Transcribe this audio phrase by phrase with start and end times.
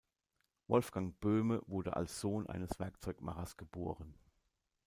[0.65, 4.15] Wolfgang Böhme wurde als Sohn eines Werkzeugmachers geboren.